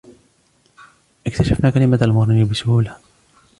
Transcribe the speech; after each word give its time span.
اكتشفنا 1.27 1.69
كلمة 1.69 1.99
المرور 2.01 2.43
بسهولة 2.43 2.95